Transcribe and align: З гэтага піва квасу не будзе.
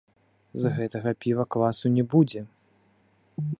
З 0.61 0.71
гэтага 0.77 1.13
піва 1.25 1.45
квасу 1.55 1.93
не 1.99 2.03
будзе. 2.13 2.41